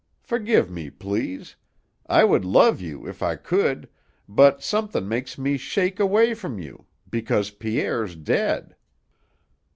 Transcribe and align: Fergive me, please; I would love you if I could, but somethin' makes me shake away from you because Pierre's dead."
Fergive 0.27 0.67
me, 0.67 0.89
please; 0.89 1.55
I 2.07 2.23
would 2.23 2.43
love 2.43 2.81
you 2.81 3.07
if 3.07 3.21
I 3.21 3.35
could, 3.35 3.87
but 4.27 4.63
somethin' 4.63 5.07
makes 5.07 5.37
me 5.37 5.57
shake 5.57 5.99
away 5.99 6.33
from 6.33 6.57
you 6.57 6.87
because 7.07 7.51
Pierre's 7.51 8.15
dead." 8.15 8.75